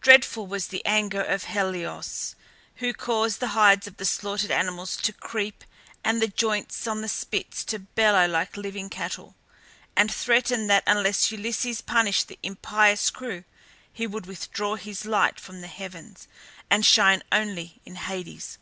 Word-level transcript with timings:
Dreadful 0.00 0.48
was 0.48 0.66
the 0.66 0.84
anger 0.84 1.22
of 1.22 1.44
Helios, 1.44 2.34
who 2.82 2.92
caused 2.92 3.38
the 3.38 3.50
hides 3.54 3.86
of 3.86 3.98
the 3.98 4.04
slaughtered 4.04 4.50
animals 4.50 4.96
to 4.96 5.12
creep 5.12 5.62
and 6.02 6.20
the 6.20 6.26
joints 6.26 6.88
on 6.88 7.02
the 7.02 7.08
spits 7.08 7.62
to 7.66 7.78
bellow 7.78 8.26
like 8.26 8.56
living 8.56 8.90
cattle, 8.90 9.36
and 9.96 10.12
threatened 10.12 10.68
that 10.70 10.82
unless 10.88 11.20
Zeus 11.28 11.80
punished 11.80 12.26
the 12.26 12.40
impious 12.42 13.10
crew 13.10 13.44
he 13.92 14.08
would 14.08 14.26
withdraw 14.26 14.74
his 14.74 15.04
light 15.04 15.38
from 15.38 15.60
the 15.60 15.68
heavens 15.68 16.26
and 16.68 16.84
shine 16.84 17.22
only 17.30 17.80
in 17.84 17.94
Hades. 17.94 18.58